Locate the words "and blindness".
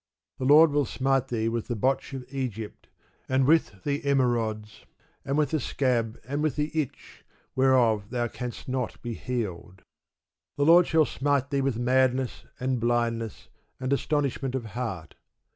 12.59-13.47